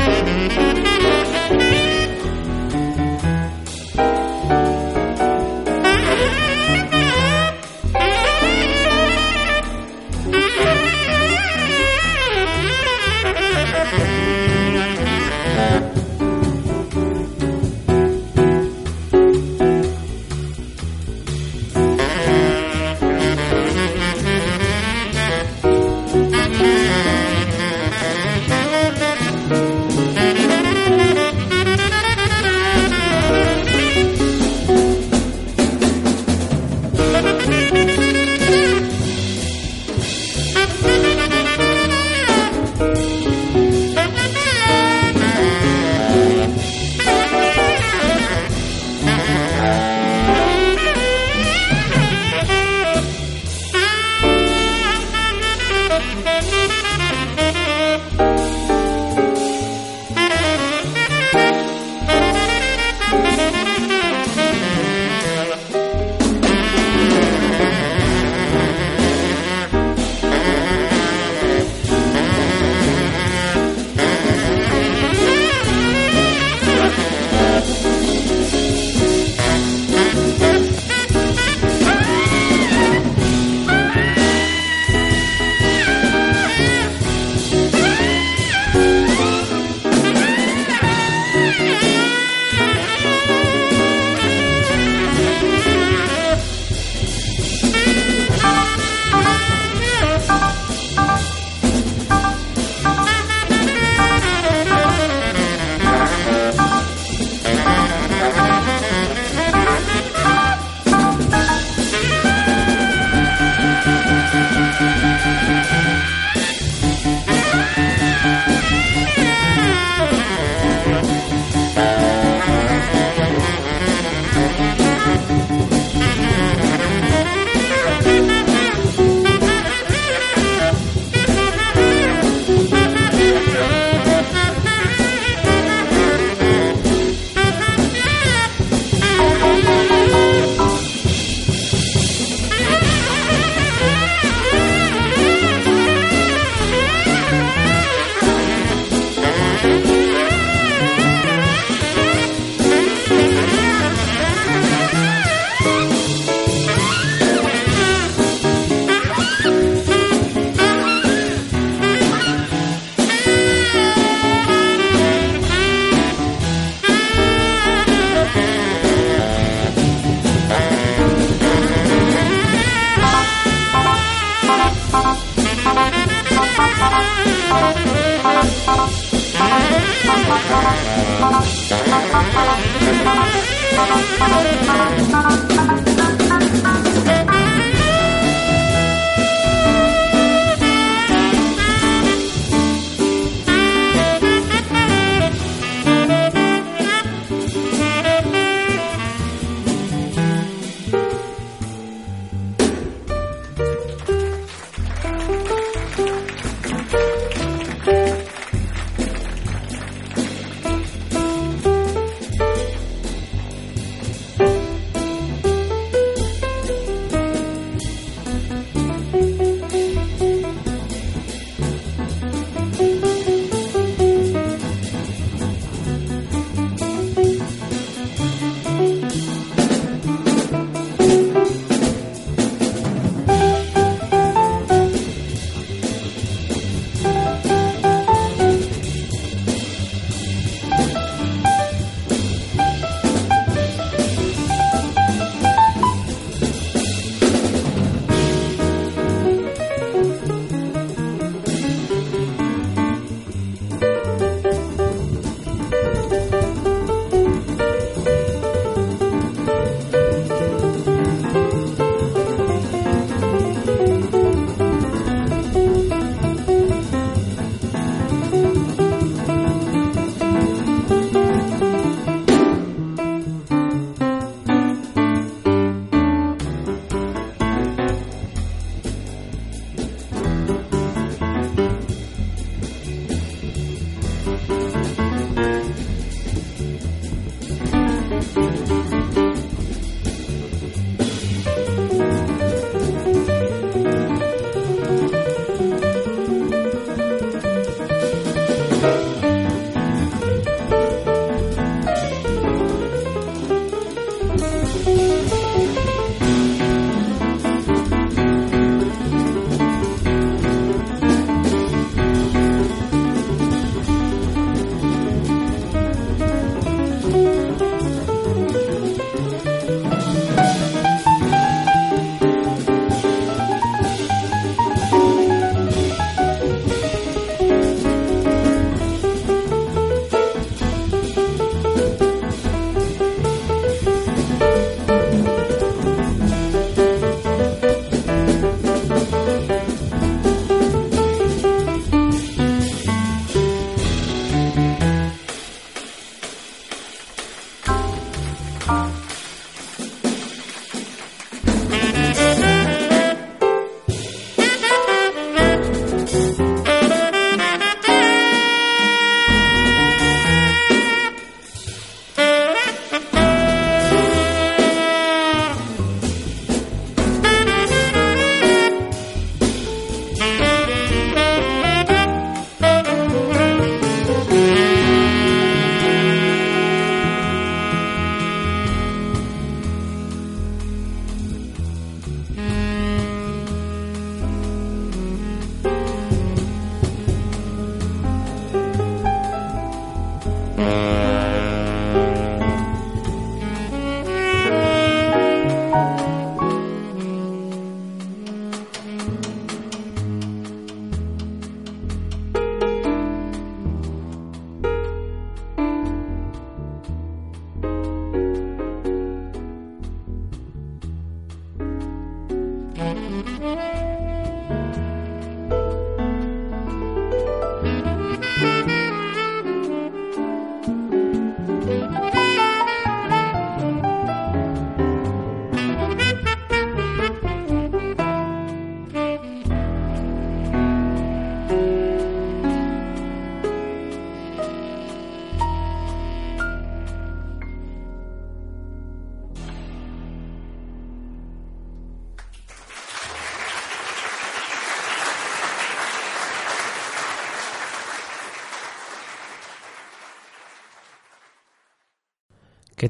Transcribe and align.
Música 0.00 0.99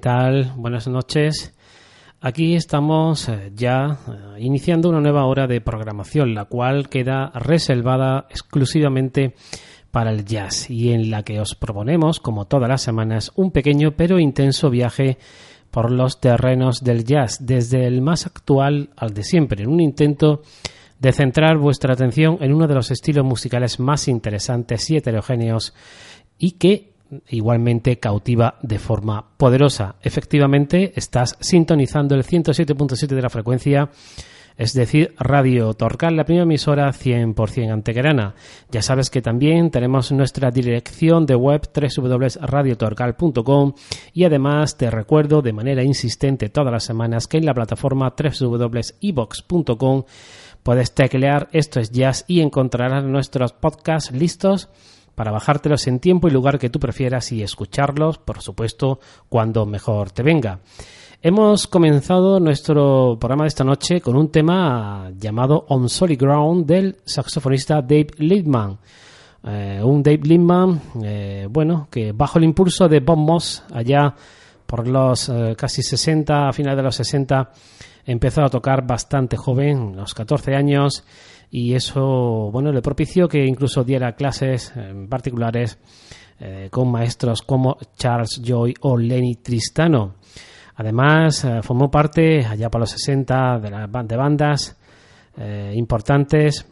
Tal? 0.00 0.52
Buenas 0.56 0.88
noches. 0.88 1.54
Aquí 2.20 2.54
estamos 2.54 3.28
eh, 3.28 3.52
ya 3.54 3.98
eh, 4.08 4.40
iniciando 4.40 4.88
una 4.88 5.00
nueva 5.00 5.26
hora 5.26 5.46
de 5.46 5.60
programación, 5.60 6.34
la 6.34 6.46
cual 6.46 6.88
queda 6.88 7.30
reservada 7.34 8.26
exclusivamente 8.30 9.34
para 9.90 10.10
el 10.10 10.24
jazz 10.24 10.70
y 10.70 10.92
en 10.92 11.10
la 11.10 11.22
que 11.22 11.40
os 11.40 11.54
proponemos, 11.54 12.18
como 12.18 12.46
todas 12.46 12.68
las 12.68 12.82
semanas, 12.82 13.30
un 13.36 13.50
pequeño 13.50 13.92
pero 13.92 14.18
intenso 14.18 14.70
viaje 14.70 15.18
por 15.70 15.90
los 15.90 16.20
terrenos 16.20 16.82
del 16.82 17.04
jazz, 17.04 17.38
desde 17.40 17.86
el 17.86 18.00
más 18.00 18.26
actual 18.26 18.90
al 18.96 19.12
de 19.14 19.22
siempre, 19.22 19.62
en 19.62 19.70
un 19.70 19.80
intento 19.80 20.42
de 20.98 21.12
centrar 21.12 21.58
vuestra 21.58 21.94
atención 21.94 22.38
en 22.40 22.52
uno 22.52 22.66
de 22.66 22.74
los 22.74 22.90
estilos 22.90 23.24
musicales 23.24 23.78
más 23.80 24.08
interesantes 24.08 24.90
y 24.90 24.96
heterogéneos 24.96 25.74
y 26.38 26.52
que 26.52 26.89
igualmente 27.28 27.98
cautiva 27.98 28.56
de 28.62 28.78
forma 28.78 29.24
poderosa. 29.36 29.96
Efectivamente, 30.02 30.92
estás 30.96 31.36
sintonizando 31.40 32.14
el 32.14 32.24
107.7 32.24 33.06
de 33.06 33.22
la 33.22 33.30
frecuencia, 33.30 33.90
es 34.56 34.72
decir, 34.74 35.14
Radio 35.18 35.72
Torcal, 35.74 36.16
la 36.16 36.24
primera 36.24 36.42
emisora 36.42 36.92
100% 36.92 37.72
antequerana. 37.72 38.34
Ya 38.70 38.82
sabes 38.82 39.08
que 39.08 39.22
también 39.22 39.70
tenemos 39.70 40.12
nuestra 40.12 40.50
dirección 40.50 41.24
de 41.24 41.34
web 41.34 41.62
www.radiotorcal.com 41.74 43.72
y 44.12 44.24
además 44.24 44.76
te 44.76 44.90
recuerdo 44.90 45.40
de 45.40 45.54
manera 45.54 45.82
insistente 45.82 46.50
todas 46.50 46.72
las 46.72 46.84
semanas 46.84 47.26
que 47.26 47.38
en 47.38 47.46
la 47.46 47.54
plataforma 47.54 48.14
www.ebox.com 48.14 50.04
puedes 50.62 50.94
teclear 50.94 51.48
esto 51.52 51.80
es 51.80 51.90
jazz 51.90 52.26
y 52.28 52.42
encontrarás 52.42 53.02
nuestros 53.02 53.54
podcasts 53.54 54.12
listos 54.12 54.68
para 55.20 55.32
bajártelos 55.32 55.86
en 55.86 56.00
tiempo 56.00 56.28
y 56.28 56.30
lugar 56.30 56.58
que 56.58 56.70
tú 56.70 56.80
prefieras 56.80 57.30
y 57.30 57.42
escucharlos, 57.42 58.16
por 58.16 58.40
supuesto, 58.40 59.00
cuando 59.28 59.66
mejor 59.66 60.12
te 60.12 60.22
venga. 60.22 60.60
Hemos 61.20 61.66
comenzado 61.66 62.40
nuestro 62.40 63.18
programa 63.20 63.44
de 63.44 63.48
esta 63.48 63.62
noche 63.62 64.00
con 64.00 64.16
un 64.16 64.30
tema 64.32 65.10
llamado 65.18 65.66
On 65.68 65.90
Solid 65.90 66.18
Ground 66.18 66.64
del 66.64 66.96
saxofonista 67.04 67.82
Dave 67.82 68.06
Liebman. 68.16 68.78
Eh, 69.44 69.82
un 69.84 70.02
Dave 70.02 70.20
Liebman, 70.22 70.80
eh, 71.02 71.46
bueno, 71.50 71.88
que 71.90 72.12
bajo 72.12 72.38
el 72.38 72.44
impulso 72.44 72.88
de 72.88 73.00
Bob 73.00 73.18
Moss, 73.18 73.62
allá 73.74 74.14
por 74.64 74.88
los 74.88 75.28
eh, 75.28 75.54
casi 75.54 75.82
60, 75.82 76.48
a 76.48 76.52
finales 76.54 76.78
de 76.78 76.82
los 76.82 76.96
60, 76.96 77.50
empezó 78.06 78.42
a 78.42 78.48
tocar 78.48 78.86
bastante 78.86 79.36
joven, 79.36 79.96
los 79.96 80.14
14 80.14 80.54
años, 80.54 81.04
y 81.50 81.74
eso 81.74 82.50
bueno 82.52 82.72
le 82.72 82.82
propició 82.82 83.28
que 83.28 83.44
incluso 83.44 83.84
diera 83.84 84.12
clases 84.12 84.72
particulares 85.08 85.78
eh, 86.42 86.68
con 86.70 86.90
maestros 86.90 87.42
como 87.42 87.76
Charles 87.98 88.40
Joy 88.42 88.74
o 88.80 88.96
Lenny 88.96 89.34
Tristano. 89.42 90.14
Además, 90.76 91.44
eh, 91.44 91.60
formó 91.62 91.90
parte 91.90 92.46
allá 92.46 92.70
para 92.70 92.80
los 92.80 92.92
60 92.92 93.58
de, 93.58 93.70
las 93.70 94.08
de 94.08 94.16
bandas 94.16 94.78
eh, 95.36 95.74
importantes 95.76 96.66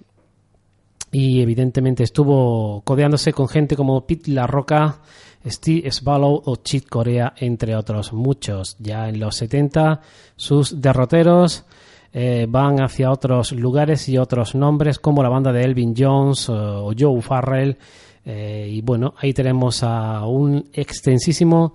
y 1.12 1.42
evidentemente 1.42 2.02
estuvo 2.02 2.80
codeándose 2.80 3.34
con 3.34 3.46
gente 3.46 3.76
como 3.76 4.06
Pete 4.06 4.30
La 4.30 4.46
Roca, 4.46 5.02
Steve 5.44 5.90
Swallow 5.90 6.40
o 6.46 6.56
Chit 6.56 6.88
Corea, 6.88 7.34
entre 7.36 7.76
otros 7.76 8.14
muchos. 8.14 8.74
Ya 8.78 9.06
en 9.06 9.20
los 9.20 9.36
70, 9.36 10.00
sus 10.34 10.80
derroteros 10.80 11.66
eh, 12.10 12.46
van 12.48 12.80
hacia 12.80 13.10
otros 13.10 13.52
lugares 13.52 14.08
y 14.08 14.16
otros 14.16 14.54
nombres 14.54 14.98
como 14.98 15.22
la 15.22 15.28
banda 15.28 15.52
de 15.52 15.62
Elvin 15.62 15.94
Jones 15.96 16.48
eh, 16.48 16.52
o 16.52 16.92
Joe 16.98 17.20
Farrell. 17.20 17.76
Eh, 18.24 18.66
y 18.70 18.80
bueno, 18.80 19.14
ahí 19.18 19.34
tenemos 19.34 19.82
a 19.82 20.26
un 20.26 20.68
extensísimo 20.72 21.74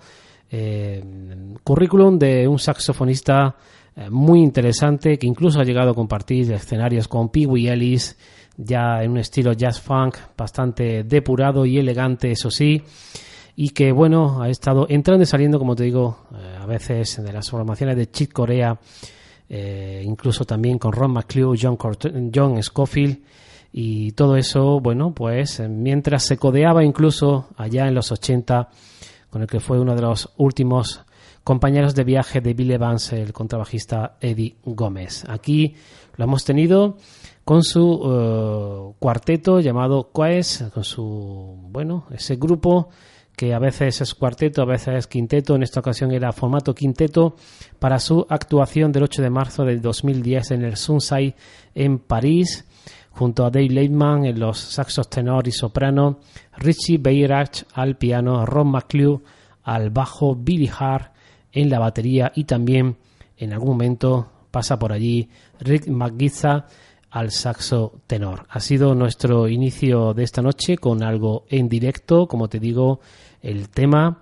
currículum 1.64 2.20
de 2.20 2.48
un 2.48 2.60
saxofonista 2.60 3.56
muy 4.12 4.40
interesante 4.44 5.18
que 5.18 5.26
incluso 5.26 5.60
ha 5.60 5.64
llegado 5.64 5.90
a 5.90 5.96
compartir 5.96 6.52
escenarios 6.54 7.08
con 7.08 7.30
Pee 7.30 7.48
Wee 7.48 7.70
Ellis 7.70 8.16
ya 8.56 9.02
en 9.02 9.10
un 9.10 9.18
estilo 9.18 9.54
jazz 9.54 9.82
funk 9.82 10.16
bastante 10.38 11.06
depurado 11.06 11.66
y 11.66 11.80
elegante, 11.80 12.30
eso 12.30 12.52
sí, 12.52 12.84
y 13.56 13.70
que 13.70 13.92
bueno, 13.92 14.44
ha 14.44 14.50
estado 14.50 14.86
entrando 14.90 15.24
y 15.24 15.26
saliendo, 15.26 15.58
como 15.58 15.76
te 15.76 15.86
digo, 15.86 16.20
a 16.62 16.68
veces 16.68 17.24
de 17.24 17.34
las 17.34 17.50
formaciones 17.50 17.98
de 17.98 18.12
Chick 18.12 18.32
Corea 18.32 18.78
eh, 19.56 20.02
incluso 20.04 20.46
también 20.46 20.80
con 20.80 20.94
Ron 20.94 21.12
McClure, 21.12 21.60
John, 21.62 21.78
John 22.34 22.64
Scofield 22.64 23.20
y 23.72 24.14
todo 24.14 24.36
eso, 24.36 24.80
bueno, 24.80 25.14
pues 25.14 25.60
eh, 25.60 25.68
mientras 25.68 26.24
se 26.26 26.38
codeaba 26.38 26.84
incluso 26.84 27.50
allá 27.56 27.88
en 27.88 27.94
los 27.94 28.12
80 28.12 28.70
con 29.30 29.44
el 29.44 29.48
que 29.48 29.60
fue 29.60 29.80
uno 29.80 29.94
de 29.94 30.02
los 30.02 30.32
últimos 30.38 31.02
compañeros 31.44 31.94
de 31.94 32.04
viaje 32.04 32.42
de 32.42 32.56
Bill 32.56 32.72
Evans, 32.72 33.14
el 33.14 33.32
contrabajista 33.32 34.18
Eddie 34.22 34.56
Gómez. 34.66 35.24
Aquí 35.30 35.76
lo 36.16 36.26
hemos 36.26 36.46
tenido 36.46 36.98
con 37.46 37.62
su 37.62 38.02
eh, 38.06 38.96
cuarteto 38.98 39.60
llamado 39.60 40.10
Quaes, 40.12 40.66
con 40.74 40.84
su, 40.84 41.60
bueno, 41.70 42.08
ese 42.10 42.38
grupo 42.38 42.90
que 43.36 43.54
a 43.54 43.60
veces 43.60 44.02
es 44.02 44.14
cuarteto, 44.14 44.62
a 44.62 44.66
veces 44.66 44.96
es 44.96 45.08
quinteto, 45.08 45.56
en 45.56 45.64
esta 45.64 45.80
ocasión 45.80 46.12
era 46.12 46.32
formato 46.32 46.76
quinteto, 46.76 47.36
para 47.80 48.00
su 48.00 48.26
actuación 48.30 48.92
del 48.92 49.04
8 49.04 49.22
de 49.22 49.30
marzo 49.30 49.66
del 49.66 49.82
2010 49.82 50.52
en 50.52 50.64
el 50.64 50.78
Sunside 50.78 51.36
en 51.74 52.00
París, 52.00 52.66
junto 53.12 53.46
a 53.46 53.50
Dave 53.50 53.70
Leitman 53.70 54.26
en 54.26 54.40
los 54.40 54.58
saxos 54.58 55.10
tenor 55.10 55.48
y 55.48 55.52
soprano, 55.52 56.20
Richie 56.58 56.98
Beirach 56.98 57.64
al 57.74 57.96
piano, 57.96 58.46
Ron 58.46 58.72
McClure 58.72 59.24
al 59.64 59.90
bajo, 59.90 60.36
Billy 60.36 60.70
Hart 60.78 61.14
en 61.52 61.70
la 61.70 61.80
batería 61.80 62.32
y 62.36 62.44
también 62.44 62.98
en 63.38 63.54
algún 63.54 63.70
momento 63.70 64.30
pasa 64.52 64.78
por 64.78 64.92
allí 64.92 65.30
Rick 65.60 65.88
McGizza 65.88 66.68
al 67.10 67.32
saxo 67.32 68.02
tenor. 68.08 68.48
Ha 68.50 68.60
sido 68.60 68.96
nuestro 68.96 69.48
inicio 69.48 70.14
de 70.14 70.24
esta 70.24 70.42
noche 70.42 70.78
con 70.78 71.04
algo 71.04 71.46
en 71.48 71.70
directo, 71.70 72.28
como 72.28 72.50
te 72.50 72.60
digo, 72.60 73.00
el 73.44 73.70
tema 73.70 74.20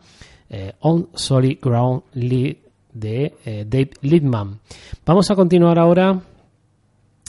eh, 0.50 0.74
On 0.82 1.10
Solid 1.14 1.60
Ground 1.62 2.04
de 2.14 3.34
eh, 3.46 3.66
Dave 3.66 3.92
Liebman. 4.02 4.60
Vamos 5.06 5.32
a 5.32 5.36
continuar 5.36 5.80
ahora 5.80 6.20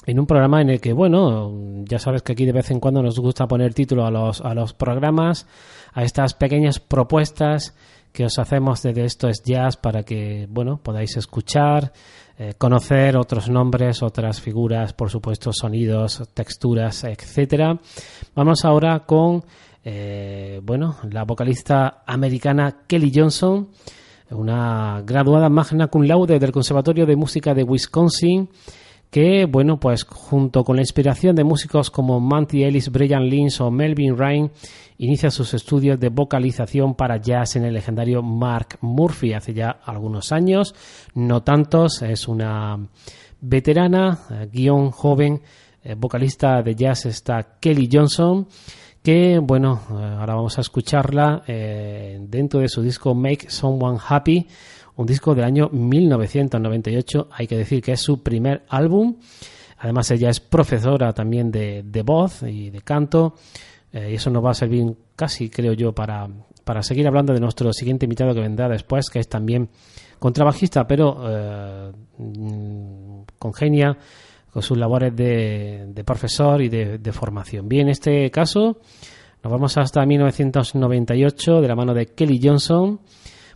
en 0.05 0.19
un 0.19 0.27
programa 0.27 0.61
en 0.61 0.71
el 0.71 0.81
que, 0.81 0.93
bueno, 0.93 1.53
ya 1.85 2.01
sabes 2.01 2.23
que 2.23 2.33
aquí 2.33 2.45
de 2.45 2.53
vez 2.53 2.71
en 2.73 2.81
cuando 2.81 3.03
nos 3.03 3.19
gusta 3.21 3.47
poner 3.47 3.75
título 3.75 4.05
a 4.05 4.11
los, 4.11 4.41
a 4.41 4.55
los 4.55 4.75
programas, 4.75 5.47
a 5.93 6.03
estas 6.03 6.35
pequeñas 6.35 6.81
propuestas 6.81 7.77
que 8.13 8.25
os 8.25 8.39
hacemos 8.39 8.83
desde 8.83 9.05
esto 9.05 9.29
es 9.29 9.43
jazz 9.43 9.77
para 9.77 10.03
que, 10.03 10.47
bueno, 10.51 10.79
podáis 10.83 11.17
escuchar, 11.17 11.93
eh, 12.39 12.55
conocer 12.59 13.17
otros 13.17 13.49
nombres, 13.49 14.03
otras 14.03 14.41
figuras, 14.41 14.93
por 14.93 15.11
supuesto, 15.11 15.51
sonidos, 15.53 16.23
texturas, 16.35 17.05
etcétera. 17.05 17.79
Vamos 18.35 18.65
ahora 18.65 19.01
con, 19.01 19.45
eh, 19.85 20.61
bueno, 20.63 20.97
la 21.11 21.25
vocalista 21.25 22.03
americana 22.07 22.85
Kelly 22.87 23.13
Johnson, 23.15 23.69
una 24.31 25.03
graduada 25.05 25.49
magna 25.49 25.89
cum 25.89 26.03
laude 26.03 26.39
del 26.39 26.53
Conservatorio 26.53 27.07
de 27.07 27.17
Música 27.17 27.55
de 27.55 27.65
Wisconsin 27.65 28.49
que, 29.13 29.45
bueno, 29.45 29.79
pues 29.79 30.05
junto 30.05 30.65
con 30.65 30.77
la 30.77 30.83
inspiración 30.83 31.37
de 31.37 31.45
músicos 31.45 31.91
como 31.91 32.19
Monty 32.19 32.65
Ellis, 32.65 32.91
Brian 32.91 33.29
Lynch 33.29 33.61
o 33.61 33.71
Melvin 33.71 34.17
Ryan, 34.17 34.51
inicia 34.97 35.31
sus 35.31 35.53
estudios 35.53 36.01
de 36.01 36.09
vocalización 36.09 36.95
para 36.95 37.19
jazz 37.19 37.57
en 37.57 37.67
el 37.67 37.75
legendario 37.75 38.23
Mark 38.23 38.79
Murphy 38.81 39.35
hace 39.35 39.53
ya 39.53 39.69
algunos 39.85 40.33
años, 40.33 40.75
no 41.15 41.43
tantos, 41.43 42.01
es 42.01 42.27
una 42.27 42.89
veterana, 43.43 44.19
eh, 44.31 44.49
guion 44.51 44.91
joven, 44.91 45.43
eh, 45.85 45.95
vocalista 45.95 46.63
de 46.63 46.75
jazz 46.75 47.05
está 47.05 47.59
Kelly 47.61 47.91
Johnson, 47.93 48.47
que, 49.03 49.39
bueno, 49.41 49.81
eh, 49.91 50.17
ahora 50.19 50.35
vamos 50.35 50.59
a 50.59 50.61
escucharla 50.61 51.43
dentro 51.47 52.61
de 52.61 52.69
su 52.69 52.83
disco 52.83 53.15
Make 53.15 53.51
Someone 53.51 53.99
Happy, 54.07 54.47
un 54.97 55.07
disco 55.07 55.35
del 55.35 55.45
año 55.45 55.69
1998, 55.71 57.29
hay 57.33 57.47
que 57.47 57.57
decir 57.57 57.83
que 57.83 57.93
es 57.93 58.01
su 58.01 58.23
primer 58.23 58.65
álbum. 58.69 59.17
Además, 59.79 60.11
ella 60.11 60.31
es 60.31 60.39
profesora 60.39 61.13
también 61.13 61.51
de, 61.51 62.03
voz 62.05 62.43
y 62.43 62.71
de 62.71 62.83
canto. 62.83 63.35
Eh, 63.93 64.11
y 64.13 64.15
eso 64.15 64.31
nos 64.31 64.45
va 64.45 64.51
a 64.51 64.55
servir 64.55 64.95
casi, 65.17 65.51
creo 65.51 65.73
yo, 65.73 65.93
para, 65.93 66.29
para 66.65 66.83
seguir 66.83 67.07
hablando 67.07 67.33
de 67.33 67.41
nuestro 67.41 67.73
siguiente 67.73 68.07
invitado 68.07 68.33
que 68.33 68.41
vendrá 68.41 68.69
después, 68.69 69.11
que 69.11 69.19
es 69.19 69.29
también 69.29 69.69
contrabajista, 70.19 70.87
pero 70.87 71.19
eh, 71.27 71.93
congenia 73.39 73.99
con 74.53 74.63
sus 74.63 74.77
labores 74.77 75.17
de, 75.17 75.87
de 75.89 76.05
profesor 76.05 76.61
y 76.61 76.69
de, 76.69 77.13
formación. 77.13 77.69
Bien, 77.69 77.87
en 77.87 77.93
este 77.93 78.31
caso 78.31 78.79
nos 79.43 79.53
vamos 79.53 79.77
hasta 79.79 80.05
1998 80.05 81.61
de 81.61 81.69
la 81.69 81.75
mano 81.75 81.95
de 81.95 82.07
Kelly 82.07 82.41
Johnson 82.43 83.01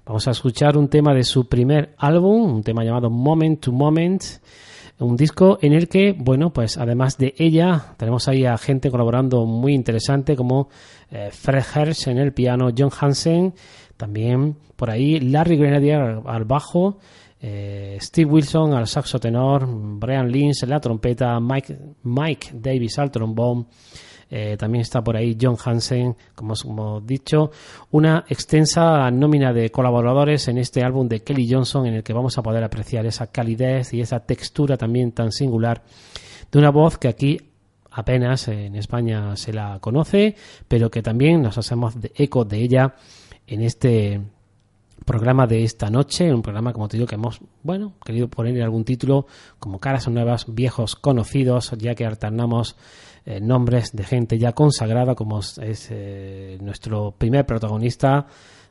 Vamos 0.06 0.28
a 0.28 0.30
escuchar 0.30 0.78
un 0.78 0.86
tema 0.86 1.12
de 1.12 1.24
su 1.24 1.48
primer 1.48 1.96
álbum, 1.98 2.54
un 2.54 2.62
tema 2.62 2.84
llamado 2.84 3.10
Moment 3.10 3.58
to 3.58 3.72
Moment, 3.72 4.22
un 5.00 5.16
disco 5.16 5.58
en 5.60 5.72
el 5.72 5.88
que, 5.88 6.14
bueno, 6.16 6.52
pues 6.52 6.78
además 6.78 7.18
de 7.18 7.34
ella, 7.38 7.94
tenemos 7.96 8.28
ahí 8.28 8.44
a 8.44 8.56
gente 8.56 8.88
colaborando 8.88 9.44
muy 9.46 9.74
interesante 9.74 10.36
como 10.36 10.68
eh, 11.10 11.30
Fred 11.32 11.64
Hersch 11.74 12.06
en 12.06 12.18
el 12.18 12.32
piano, 12.32 12.68
John 12.76 12.90
Hansen, 12.96 13.54
también 13.96 14.54
por 14.76 14.90
ahí 14.90 15.18
Larry 15.18 15.56
Grenadier 15.56 16.20
al 16.24 16.44
bajo, 16.44 16.98
eh, 17.48 17.96
Steve 18.00 18.28
Wilson 18.28 18.74
al 18.74 18.88
saxo 18.88 19.20
tenor, 19.20 19.68
Brian 19.68 20.28
Lynch 20.28 20.64
en 20.64 20.70
la 20.70 20.80
trompeta, 20.80 21.38
Mike, 21.38 21.78
Mike 22.02 22.48
Davis 22.54 22.98
al 22.98 23.12
trombón, 23.12 23.68
eh, 24.28 24.56
también 24.58 24.82
está 24.82 25.00
por 25.00 25.16
ahí 25.16 25.38
John 25.40 25.54
Hansen, 25.64 26.16
como 26.34 26.54
hemos 26.64 27.06
dicho, 27.06 27.52
una 27.92 28.24
extensa 28.28 29.08
nómina 29.12 29.52
de 29.52 29.70
colaboradores 29.70 30.48
en 30.48 30.58
este 30.58 30.82
álbum 30.82 31.06
de 31.06 31.20
Kelly 31.20 31.48
Johnson 31.48 31.86
en 31.86 31.94
el 31.94 32.02
que 32.02 32.12
vamos 32.12 32.36
a 32.36 32.42
poder 32.42 32.64
apreciar 32.64 33.06
esa 33.06 33.28
calidez 33.28 33.94
y 33.94 34.00
esa 34.00 34.18
textura 34.18 34.76
también 34.76 35.12
tan 35.12 35.30
singular 35.30 35.84
de 36.50 36.58
una 36.58 36.70
voz 36.70 36.98
que 36.98 37.06
aquí 37.06 37.38
apenas 37.92 38.48
en 38.48 38.74
España 38.74 39.36
se 39.36 39.52
la 39.52 39.78
conoce, 39.78 40.34
pero 40.66 40.90
que 40.90 41.00
también 41.00 41.42
nos 41.42 41.58
hacemos 41.58 42.00
de 42.00 42.10
eco 42.16 42.44
de 42.44 42.58
ella 42.58 42.96
en 43.46 43.62
este 43.62 44.20
programa 45.04 45.46
de 45.46 45.62
esta 45.62 45.90
noche, 45.90 46.32
un 46.32 46.42
programa 46.42 46.72
como 46.72 46.88
te 46.88 46.96
digo 46.96 47.06
que 47.06 47.14
hemos, 47.14 47.40
bueno, 47.62 47.94
querido 48.04 48.28
poner 48.28 48.60
algún 48.62 48.84
título 48.84 49.26
como 49.58 49.78
caras 49.78 50.08
nuevas, 50.08 50.46
viejos 50.48 50.96
conocidos, 50.96 51.72
ya 51.78 51.94
que 51.94 52.06
alternamos 52.06 52.76
eh, 53.24 53.40
nombres 53.40 53.90
de 53.92 54.04
gente 54.04 54.38
ya 54.38 54.52
consagrada 54.52 55.14
como 55.14 55.40
es 55.40 55.88
eh, 55.90 56.58
nuestro 56.60 57.12
primer 57.12 57.44
protagonista 57.44 58.26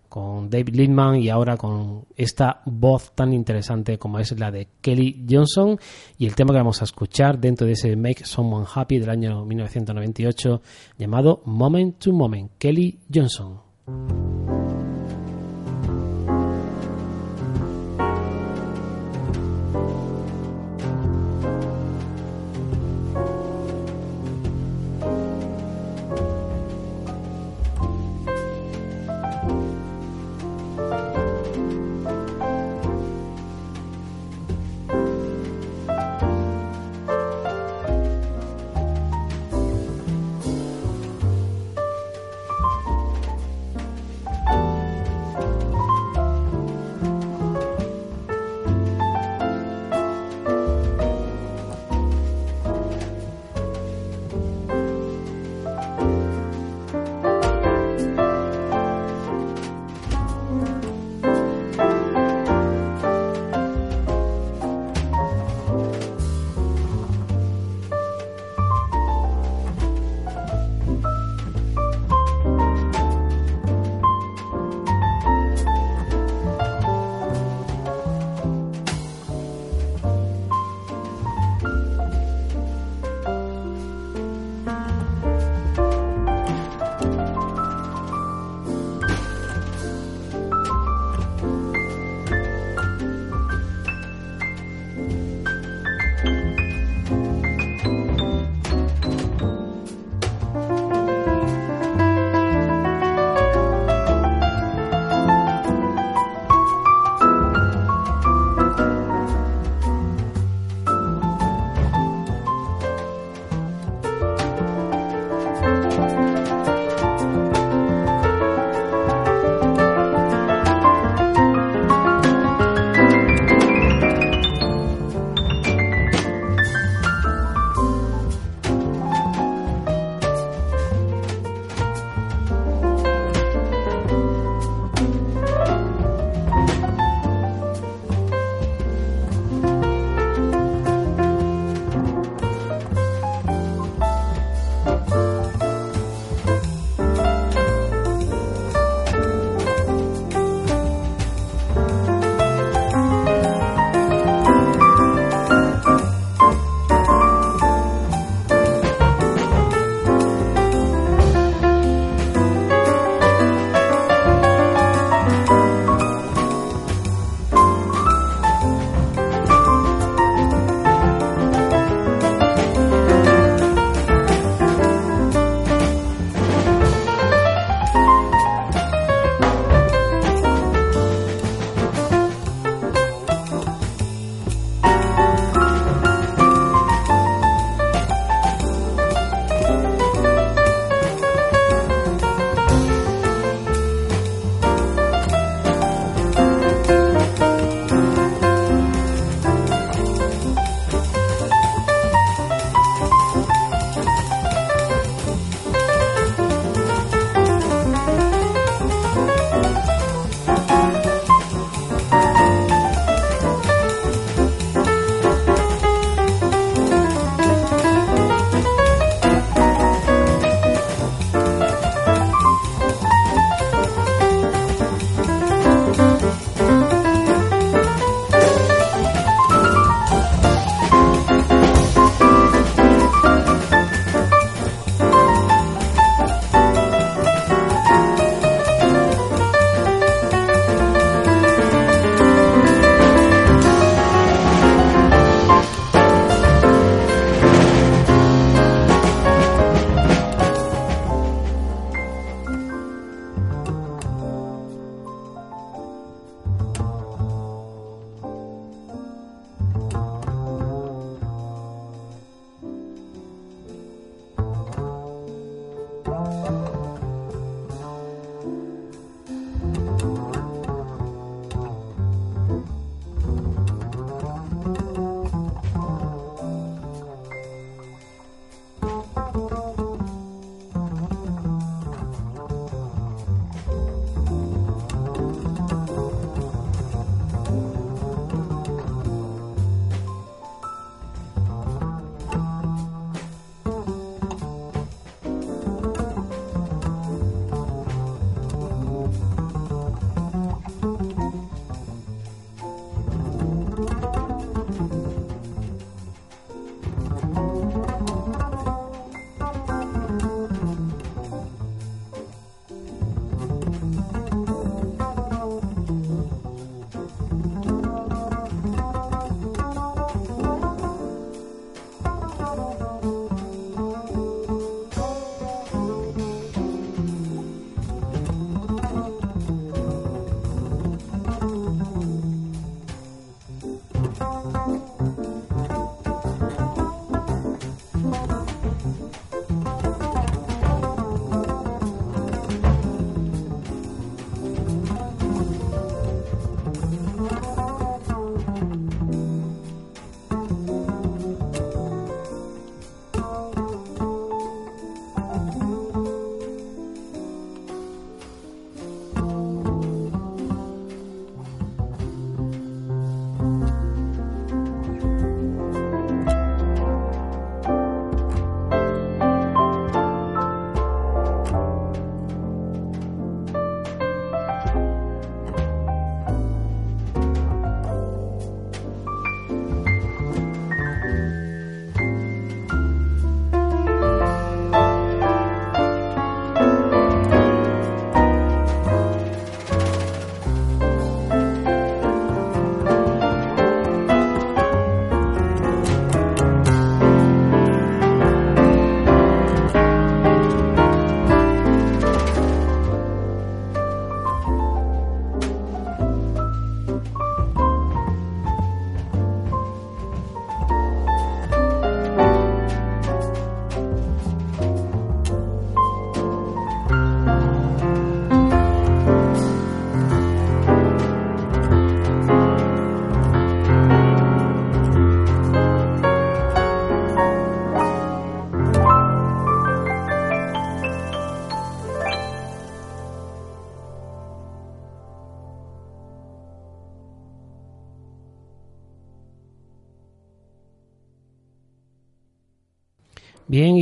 con 0.07 0.49
David 0.49 0.75
Lindman 0.75 1.17
y 1.17 1.29
ahora 1.29 1.57
con 1.57 2.05
esta 2.15 2.61
voz 2.65 3.11
tan 3.13 3.33
interesante 3.33 3.97
como 3.97 4.17
es 4.17 4.37
la 4.39 4.51
de 4.51 4.69
Kelly 4.79 5.25
Johnson 5.29 5.77
y 6.17 6.25
el 6.25 6.35
tema 6.35 6.53
que 6.53 6.59
vamos 6.59 6.81
a 6.81 6.85
escuchar 6.85 7.37
dentro 7.37 7.67
de 7.67 7.73
ese 7.73 7.97
Make 7.97 8.23
Someone 8.23 8.65
Happy 8.73 8.97
del 8.97 9.09
año 9.09 9.43
1998 9.43 10.61
llamado 10.97 11.41
Moment 11.43 11.97
to 11.99 12.13
Moment, 12.13 12.51
Kelly 12.57 12.97
Johnson. 13.13 14.54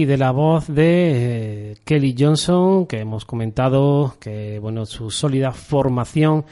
Y 0.04 0.06
de 0.06 0.18
la 0.18 0.32
voz 0.32 0.68
de 0.68 1.72
eh, 1.72 1.78
Kelly 1.86 2.14
Johnson, 2.18 2.88
que 2.88 3.00
hemos 3.00 3.24
comentado 3.24 4.16
que 4.20 4.60
bueno, 4.60 4.86
su 4.86 5.10
sólida 5.10 5.54
formación 5.54 6.44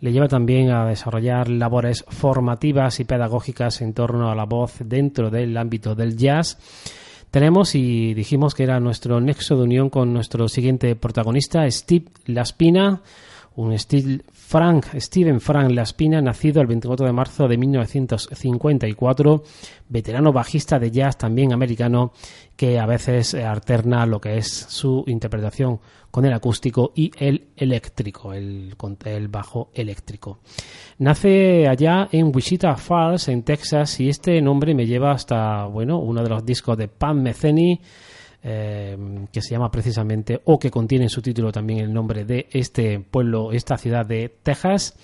le 0.00 0.10
lleva 0.10 0.26
también 0.26 0.70
a 0.70 0.86
desarrollar 0.86 1.50
labores 1.50 2.04
formativas 2.08 3.00
y 3.00 3.04
pedagógicas 3.04 3.82
en 3.82 3.92
torno 3.92 4.30
a 4.30 4.34
la 4.34 4.44
voz 4.44 4.76
dentro 4.80 5.30
del 5.30 5.54
ámbito 5.58 5.94
del 5.94 6.16
jazz. 6.16 6.58
Tenemos 7.30 7.74
y 7.74 8.14
dijimos 8.14 8.54
que 8.54 8.62
era 8.62 8.80
nuestro 8.80 9.20
nexo 9.20 9.56
de 9.56 9.64
unión 9.64 9.90
con 9.90 10.14
nuestro 10.14 10.48
siguiente 10.48 10.96
protagonista, 10.96 11.70
Steve 11.70 12.06
Laspina, 12.24 13.02
un 13.56 13.78
Steve 13.78 14.22
Frank, 14.32 14.86
Steven 14.96 15.40
Frank 15.40 15.70
Laspina, 15.70 16.20
nacido 16.20 16.60
el 16.60 16.66
24 16.66 17.06
de 17.06 17.12
marzo 17.12 17.48
de 17.48 17.56
1954, 17.56 19.42
veterano 19.88 20.32
bajista 20.32 20.78
de 20.78 20.90
jazz 20.90 21.16
también 21.16 21.52
americano, 21.52 22.12
que 22.56 22.78
a 22.78 22.86
veces 22.86 23.34
alterna 23.34 24.06
lo 24.06 24.20
que 24.20 24.36
es 24.36 24.48
su 24.48 25.04
interpretación 25.06 25.80
con 26.10 26.24
el 26.24 26.32
acústico 26.32 26.92
y 26.94 27.10
el 27.18 27.48
eléctrico, 27.56 28.32
el, 28.32 28.76
el 29.04 29.28
bajo 29.28 29.70
eléctrico. 29.74 30.38
Nace 30.98 31.66
allá 31.66 32.08
en 32.12 32.30
Wichita 32.34 32.76
Falls, 32.76 33.28
en 33.28 33.42
Texas, 33.42 33.98
y 33.98 34.08
este 34.08 34.40
nombre 34.40 34.74
me 34.74 34.86
lleva 34.86 35.12
hasta, 35.12 35.64
bueno, 35.66 35.98
uno 35.98 36.22
de 36.22 36.28
los 36.28 36.46
discos 36.46 36.78
de 36.78 36.86
Pam 36.88 37.20
Metheny, 37.20 37.80
eh, 38.46 38.96
que 39.32 39.40
se 39.40 39.52
llama 39.54 39.70
precisamente 39.70 40.42
o 40.44 40.58
que 40.58 40.70
contiene 40.70 41.06
en 41.06 41.10
su 41.10 41.22
título 41.22 41.50
también 41.50 41.80
el 41.80 41.92
nombre 41.92 42.26
de 42.26 42.46
este 42.52 43.00
pueblo, 43.00 43.52
esta 43.52 43.78
ciudad 43.78 44.04
de 44.04 44.30
Texas. 44.42 44.94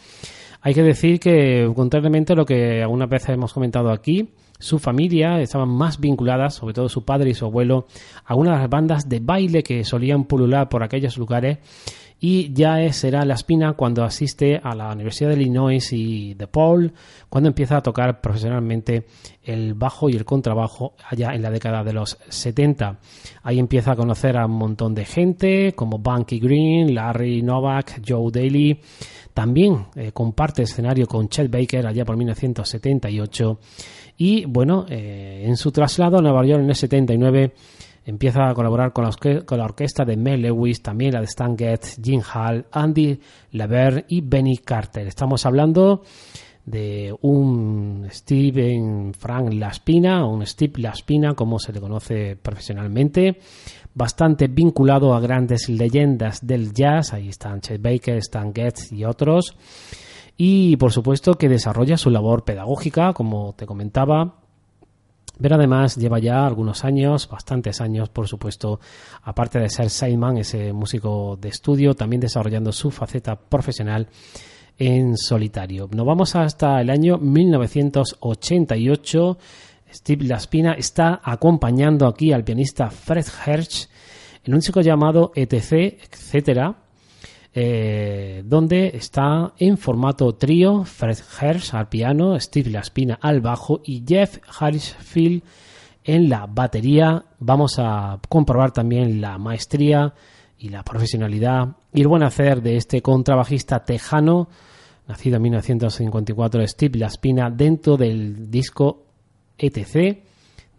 Hay 0.60 0.74
que 0.74 0.82
decir 0.82 1.18
que, 1.18 1.70
contrariamente 1.74 2.34
a 2.34 2.36
lo 2.36 2.44
que 2.44 2.82
algunas 2.82 3.08
veces 3.08 3.30
hemos 3.30 3.54
comentado 3.54 3.90
aquí, 3.90 4.28
su 4.58 4.78
familia 4.78 5.40
estaban 5.40 5.70
más 5.70 5.98
vinculadas, 5.98 6.54
sobre 6.54 6.74
todo 6.74 6.90
su 6.90 7.06
padre 7.06 7.30
y 7.30 7.34
su 7.34 7.46
abuelo, 7.46 7.86
a 8.26 8.34
una 8.34 8.52
de 8.52 8.58
las 8.58 8.68
bandas 8.68 9.08
de 9.08 9.20
baile 9.20 9.62
que 9.62 9.84
solían 9.84 10.24
pulular 10.24 10.68
por 10.68 10.82
aquellos 10.82 11.16
lugares 11.16 11.58
y 12.20 12.52
ya 12.52 12.92
será 12.92 13.24
la 13.24 13.34
espina 13.34 13.72
cuando 13.72 14.04
asiste 14.04 14.60
a 14.62 14.74
la 14.74 14.92
Universidad 14.92 15.30
de 15.30 15.36
Illinois 15.36 15.92
y 15.92 16.34
de 16.34 16.46
Paul, 16.46 16.92
cuando 17.30 17.48
empieza 17.48 17.78
a 17.78 17.82
tocar 17.82 18.20
profesionalmente 18.20 19.06
el 19.42 19.72
bajo 19.72 20.10
y 20.10 20.16
el 20.16 20.26
contrabajo 20.26 20.94
allá 21.08 21.34
en 21.34 21.40
la 21.40 21.50
década 21.50 21.82
de 21.82 21.94
los 21.94 22.18
70. 22.28 22.98
Ahí 23.42 23.58
empieza 23.58 23.92
a 23.92 23.96
conocer 23.96 24.36
a 24.36 24.44
un 24.44 24.52
montón 24.52 24.94
de 24.94 25.06
gente 25.06 25.72
como 25.74 25.98
Bunky 25.98 26.38
Green, 26.38 26.94
Larry 26.94 27.42
Novak, 27.42 28.02
Joe 28.06 28.30
Daly. 28.30 28.78
También 29.32 29.86
eh, 29.96 30.12
comparte 30.12 30.62
escenario 30.62 31.06
con 31.06 31.28
Chet 31.28 31.50
Baker 31.50 31.86
allá 31.86 32.04
por 32.04 32.18
1978. 32.18 33.58
Y 34.18 34.44
bueno, 34.44 34.84
eh, 34.90 35.44
en 35.46 35.56
su 35.56 35.72
traslado 35.72 36.18
a 36.18 36.20
Nueva 36.20 36.44
York 36.44 36.62
en 36.62 36.68
el 36.68 36.76
79 36.76 37.54
Empieza 38.10 38.48
a 38.48 38.54
colaborar 38.54 38.92
con 38.92 39.04
la, 39.04 39.64
orquesta 39.64 40.04
de 40.04 40.16
Mel 40.16 40.42
Lewis, 40.42 40.82
también 40.82 41.12
la 41.12 41.20
de 41.20 41.26
Stan 41.26 41.56
Getz, 41.56 41.96
Jim 42.02 42.20
Hall, 42.34 42.66
Andy 42.72 43.20
Lever 43.52 44.04
y 44.08 44.20
Benny 44.20 44.58
Carter. 44.58 45.06
Estamos 45.06 45.46
hablando 45.46 46.02
de 46.66 47.14
un 47.20 48.08
Steven 48.10 49.14
Frank 49.14 49.52
Laspina, 49.52 50.26
un 50.26 50.44
Steve 50.44 50.72
Laspina, 50.78 51.34
como 51.34 51.60
se 51.60 51.72
le 51.72 51.80
conoce 51.80 52.34
profesionalmente, 52.34 53.38
bastante 53.94 54.48
vinculado 54.48 55.14
a 55.14 55.20
grandes 55.20 55.68
leyendas 55.68 56.44
del 56.44 56.72
jazz, 56.72 57.12
ahí 57.12 57.28
están 57.28 57.60
Chet 57.60 57.80
Baker, 57.80 58.16
Stan 58.16 58.52
Getz 58.52 58.90
y 58.90 59.04
otros, 59.04 59.56
y 60.36 60.76
por 60.78 60.90
supuesto 60.90 61.34
que 61.34 61.48
desarrolla 61.48 61.96
su 61.96 62.10
labor 62.10 62.42
pedagógica, 62.42 63.12
como 63.12 63.52
te 63.52 63.66
comentaba, 63.66 64.40
pero 65.40 65.54
además 65.56 65.96
lleva 65.96 66.18
ya 66.18 66.46
algunos 66.46 66.84
años, 66.84 67.26
bastantes 67.28 67.80
años, 67.80 68.10
por 68.10 68.28
supuesto, 68.28 68.78
aparte 69.22 69.58
de 69.58 69.70
ser 69.70 69.88
Simon, 69.90 70.38
ese 70.38 70.72
músico 70.72 71.36
de 71.40 71.48
estudio, 71.48 71.94
también 71.94 72.20
desarrollando 72.20 72.70
su 72.72 72.90
faceta 72.90 73.36
profesional 73.36 74.08
en 74.78 75.16
solitario. 75.16 75.88
Nos 75.92 76.06
vamos 76.06 76.36
hasta 76.36 76.80
el 76.80 76.90
año 76.90 77.18
1988. 77.18 79.38
Steve 79.92 80.24
Laspina 80.24 80.74
está 80.74 81.20
acompañando 81.22 82.06
aquí 82.06 82.32
al 82.32 82.44
pianista 82.44 82.90
Fred 82.90 83.26
Hersch 83.46 83.88
en 84.44 84.54
un 84.54 84.60
disco 84.60 84.80
llamado 84.80 85.32
ETC, 85.34 85.98
etcétera, 86.12 86.76
eh, 87.52 88.42
donde 88.44 88.92
está 88.94 89.54
en 89.58 89.76
formato 89.76 90.34
trío 90.36 90.84
Fred 90.84 91.18
Hersh 91.40 91.74
al 91.74 91.88
piano, 91.88 92.38
Steve 92.38 92.70
Laspina 92.70 93.18
al 93.20 93.40
bajo 93.40 93.80
y 93.84 94.04
Jeff 94.06 94.38
Harrisfield 94.58 95.42
en 96.04 96.28
la 96.28 96.46
batería. 96.46 97.24
Vamos 97.40 97.78
a 97.78 98.20
comprobar 98.28 98.72
también 98.72 99.20
la 99.20 99.36
maestría 99.38 100.14
y 100.58 100.68
la 100.68 100.84
profesionalidad 100.84 101.76
y 101.92 102.02
el 102.02 102.08
buen 102.08 102.22
hacer 102.22 102.62
de 102.62 102.76
este 102.76 103.02
contrabajista 103.02 103.84
tejano, 103.84 104.48
nacido 105.08 105.36
en 105.36 105.42
1954, 105.42 106.66
Steve 106.68 106.98
Laspina, 106.98 107.50
dentro 107.50 107.96
del 107.96 108.50
disco 108.50 109.06
ETC 109.58 110.22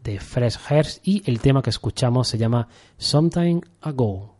de 0.04 0.20
Fred 0.20 0.54
Hersh 0.70 1.00
y 1.04 1.30
el 1.30 1.40
tema 1.40 1.62
que 1.62 1.70
escuchamos 1.70 2.28
se 2.28 2.38
llama 2.38 2.68
Sometime 2.98 3.62
Ago. 3.82 4.36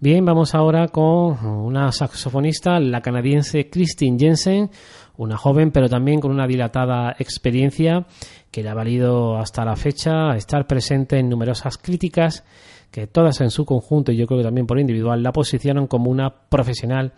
Bien, 0.00 0.24
vamos 0.24 0.56
ahora 0.56 0.88
con 0.88 1.46
una 1.46 1.92
saxofonista, 1.92 2.80
la 2.80 3.00
canadiense 3.00 3.70
Christine 3.70 4.18
Jensen, 4.18 4.68
una 5.16 5.36
joven 5.36 5.70
pero 5.70 5.88
también 5.88 6.20
con 6.20 6.32
una 6.32 6.48
dilatada 6.48 7.14
experiencia 7.16 8.04
que 8.50 8.64
le 8.64 8.70
ha 8.70 8.74
valido 8.74 9.38
hasta 9.38 9.64
la 9.64 9.76
fecha 9.76 10.34
estar 10.36 10.66
presente 10.66 11.18
en 11.18 11.28
numerosas 11.28 11.78
críticas 11.78 12.44
que 12.90 13.06
todas 13.06 13.40
en 13.40 13.50
su 13.50 13.64
conjunto 13.64 14.10
y 14.10 14.16
yo 14.16 14.26
creo 14.26 14.38
que 14.38 14.44
también 14.44 14.66
por 14.66 14.80
individual 14.80 15.22
la 15.22 15.32
posicionan 15.32 15.86
como 15.86 16.10
una 16.10 16.28
profesional 16.48 17.12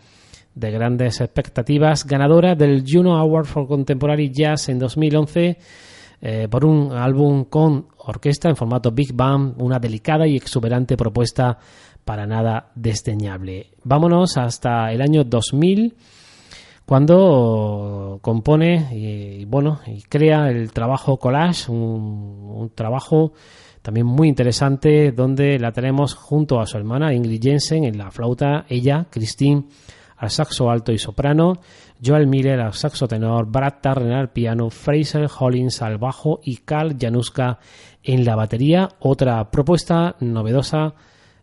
de 0.54 0.70
grandes 0.70 1.22
expectativas, 1.22 2.06
ganadora 2.06 2.54
del 2.54 2.84
Juno 2.86 3.16
Award 3.16 3.46
for 3.46 3.66
Contemporary 3.66 4.30
Jazz 4.30 4.68
en 4.68 4.78
2011 4.78 5.58
eh, 6.20 6.48
por 6.50 6.64
un 6.64 6.92
álbum 6.92 7.44
con 7.44 7.88
orquesta 7.98 8.48
en 8.48 8.56
formato 8.56 8.90
Big 8.90 9.12
Band, 9.14 9.60
una 9.60 9.78
delicada 9.78 10.26
y 10.26 10.36
exuberante 10.36 10.96
propuesta 10.96 11.58
para 12.06 12.24
nada 12.24 12.70
desdeñable. 12.76 13.66
Vámonos 13.82 14.36
hasta 14.36 14.92
el 14.92 15.02
año 15.02 15.24
2000 15.24 15.96
cuando 16.86 18.20
compone 18.22 18.88
y, 18.92 19.44
bueno 19.44 19.80
y 19.88 20.02
crea 20.02 20.48
el 20.48 20.72
trabajo 20.72 21.16
collage 21.16 21.68
un, 21.68 22.70
trabajo 22.76 23.32
también 23.82 24.06
muy 24.06 24.28
interesante 24.28 25.10
donde 25.10 25.58
la 25.58 25.72
tenemos 25.72 26.14
junto 26.14 26.60
a 26.60 26.66
su 26.66 26.76
hermana 26.78 27.12
Ingrid 27.12 27.42
Jensen 27.42 27.82
en 27.82 27.98
la 27.98 28.12
flauta 28.12 28.66
ella 28.68 29.06
Christine 29.10 29.64
al 30.16 30.30
saxo 30.30 30.70
alto 30.70 30.92
y 30.92 30.98
soprano 30.98 31.54
Joel 32.04 32.28
Miller 32.28 32.60
al 32.60 32.74
saxo 32.74 33.08
tenor 33.08 33.50
Brad 33.50 33.80
Turner 33.82 34.14
al 34.14 34.30
piano 34.30 34.70
Fraser 34.70 35.26
Hollins 35.40 35.82
al 35.82 35.98
bajo 35.98 36.38
y 36.44 36.58
Carl 36.58 36.96
Januska 36.96 37.58
en 38.04 38.24
la 38.24 38.36
batería 38.36 38.90
otra 39.00 39.50
propuesta 39.50 40.14
novedosa 40.20 40.94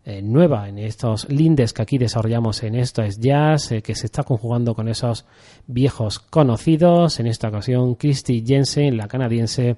eh, 0.06 0.22
nueva 0.22 0.68
en 0.68 0.80
estos 0.80 1.30
lindes 1.30 1.72
que 1.72 1.82
aquí 1.82 1.98
desarrollamos 1.98 2.62
en 2.64 2.76
esto 2.76 3.02
es 3.04 3.20
jazz, 3.20 3.72
eh, 3.72 3.82
que 3.82 3.96
se 3.96 4.08
está 4.08 4.24
conjugando 4.24 4.76
con 4.76 4.90
esos 4.90 5.26
viejos 5.66 6.20
conocidos. 6.20 7.20
En 7.20 7.28
esta 7.28 7.48
ocasión, 7.48 7.96
Christy 7.96 8.44
Jensen, 8.46 8.98
la 8.98 9.08
canadiense, 9.08 9.78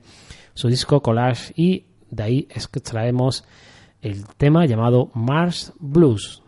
su 0.55 0.67
disco 0.67 1.01
Collage, 1.01 1.53
y 1.55 1.85
de 2.09 2.23
ahí 2.23 2.47
extraemos 2.49 3.43
el 4.01 4.25
tema 4.37 4.65
llamado 4.65 5.11
Mars 5.13 5.73
Blues. 5.79 6.41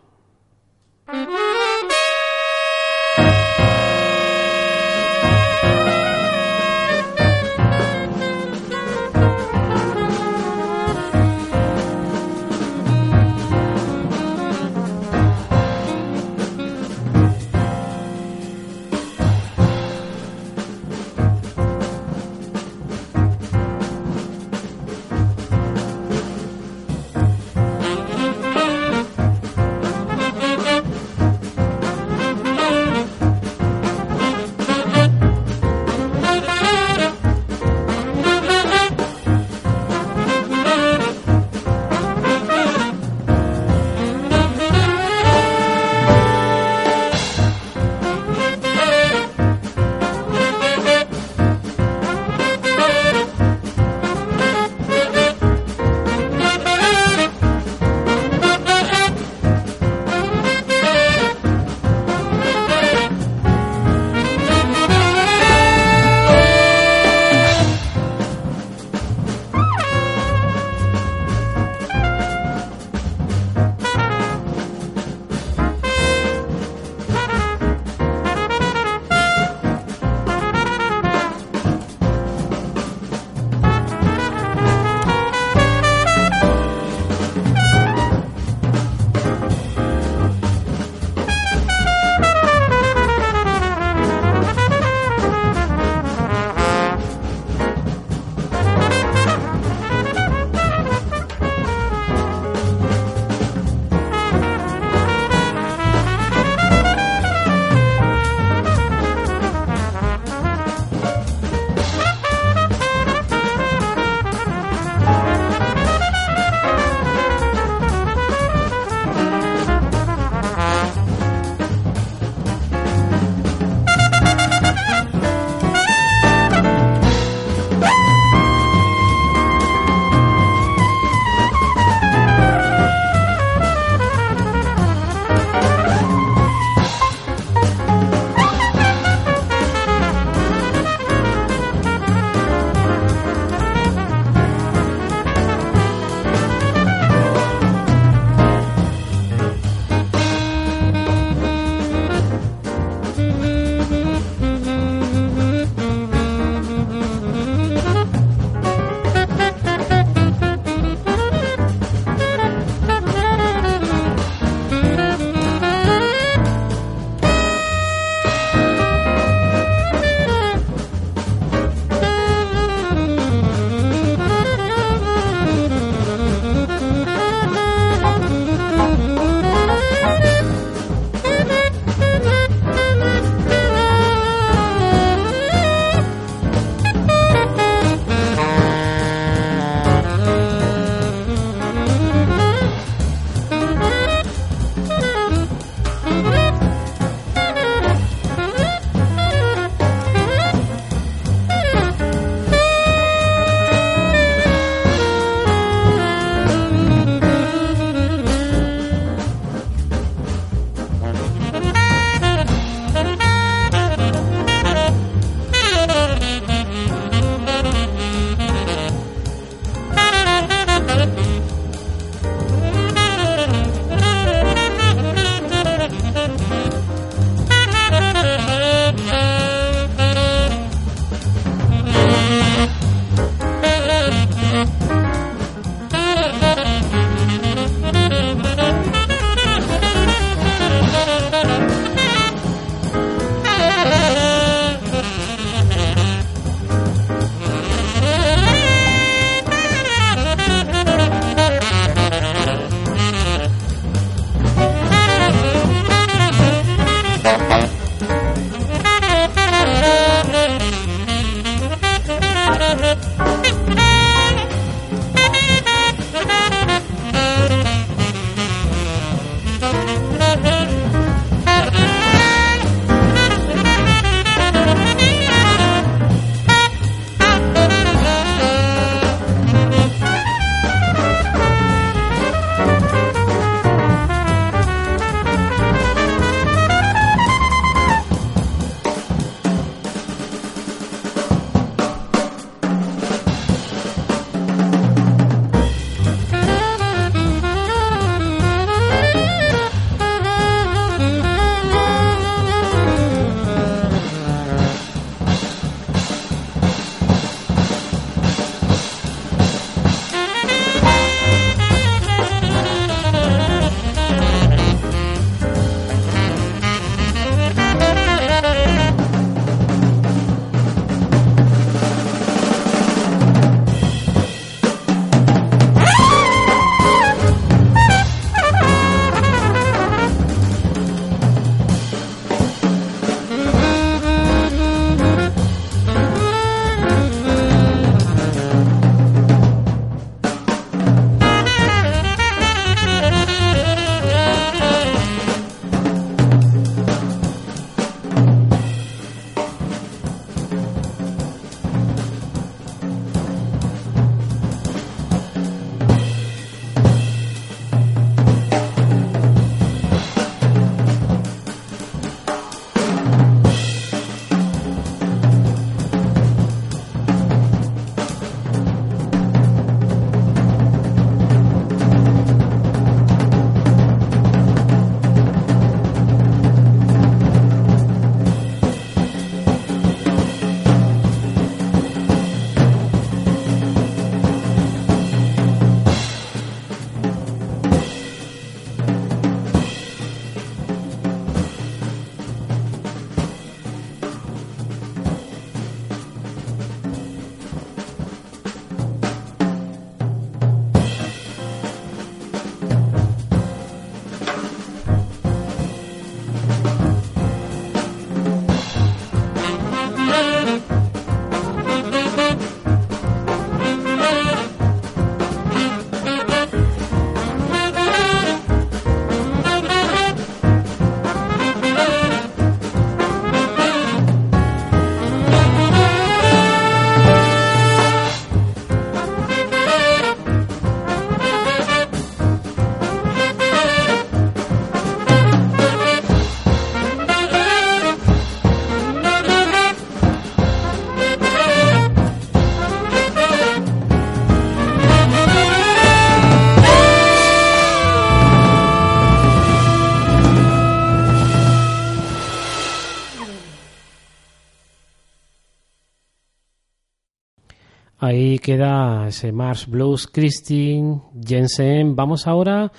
Ahí 458.08 458.38
queda 458.38 459.08
ese 459.08 459.32
Mars 459.32 459.66
Blues, 459.66 460.06
Christine, 460.06 460.98
Jensen. 461.22 461.94
Vamos 461.94 462.26
ahora 462.26 462.72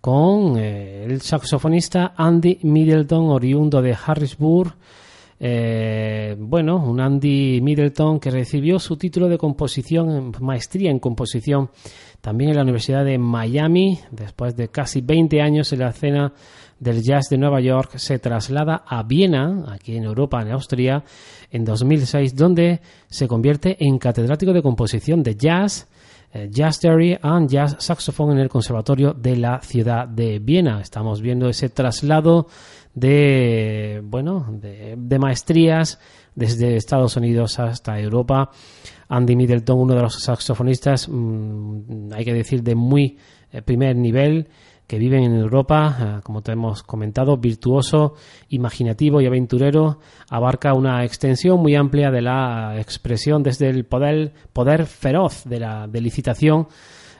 con 0.00 0.56
eh, 0.56 1.04
el 1.04 1.20
saxofonista 1.20 2.14
Andy 2.16 2.60
Middleton, 2.62 3.28
oriundo 3.28 3.82
de 3.82 3.94
Harrisburg. 3.94 4.72
Eh, 5.38 6.34
bueno, 6.38 6.82
un 6.82 6.98
Andy 6.98 7.60
Middleton 7.60 8.18
que 8.18 8.30
recibió 8.30 8.78
su 8.78 8.96
título 8.96 9.28
de 9.28 9.36
composición, 9.36 10.32
maestría 10.40 10.90
en 10.90 10.98
composición, 10.98 11.68
también 12.22 12.48
en 12.48 12.56
la 12.56 12.62
Universidad 12.62 13.04
de 13.04 13.18
Miami. 13.18 13.98
Después 14.10 14.56
de 14.56 14.68
casi 14.68 15.02
20 15.02 15.42
años 15.42 15.70
en 15.74 15.80
la 15.80 15.90
escena 15.90 16.32
del 16.80 17.02
jazz 17.02 17.28
de 17.30 17.38
Nueva 17.38 17.60
York, 17.60 17.98
se 17.98 18.18
traslada 18.18 18.82
a 18.86 19.02
Viena, 19.02 19.66
aquí 19.68 19.96
en 19.96 20.04
Europa, 20.04 20.40
en 20.40 20.50
Austria, 20.50 21.04
en 21.50 21.64
2006, 21.64 22.34
donde 22.34 22.80
se 23.06 23.28
convierte 23.28 23.76
en 23.84 23.98
catedrático 23.98 24.52
de 24.52 24.62
composición 24.62 25.22
de 25.22 25.36
jazz, 25.36 25.88
eh, 26.32 26.48
jazz 26.50 26.80
theory 26.80 27.18
and 27.20 27.50
jazz 27.50 27.76
saxophone 27.78 28.32
en 28.32 28.38
el 28.38 28.48
Conservatorio 28.48 29.12
de 29.12 29.36
la 29.36 29.60
ciudad 29.60 30.08
de 30.08 30.38
Viena. 30.38 30.80
Estamos 30.80 31.20
viendo 31.20 31.48
ese 31.48 31.68
traslado 31.68 32.46
de, 32.94 34.00
bueno, 34.02 34.46
de, 34.50 35.18
maestrías 35.18 35.98
desde 36.34 36.76
Estados 36.76 37.16
Unidos 37.16 37.58
hasta 37.58 38.00
Europa. 38.00 38.50
Andy 39.08 39.36
Middleton, 39.36 39.80
uno 39.80 39.94
de 39.94 40.02
los 40.02 40.22
saxofonistas, 40.22 41.08
mm, 41.08 42.12
hay 42.14 42.24
que 42.24 42.32
decir, 42.32 42.62
de 42.62 42.74
muy 42.74 43.18
eh, 43.52 43.60
primer 43.60 43.96
nivel, 43.96 44.48
que 44.90 44.98
viven 44.98 45.22
en 45.22 45.36
Europa, 45.36 45.96
eh, 46.00 46.20
como 46.24 46.42
te 46.42 46.50
hemos 46.50 46.82
comentado, 46.82 47.36
virtuoso, 47.36 48.14
imaginativo 48.48 49.20
y 49.20 49.26
aventurero, 49.26 50.00
abarca 50.28 50.74
una 50.74 51.04
extensión 51.04 51.60
muy 51.60 51.76
amplia 51.76 52.10
de 52.10 52.20
la 52.20 52.74
expresión 52.76 53.44
desde 53.44 53.68
el 53.68 53.84
poder, 53.84 54.32
poder 54.52 54.86
feroz 54.86 55.44
de 55.44 55.60
la 55.60 55.86
de 55.86 56.00
licitación, 56.00 56.66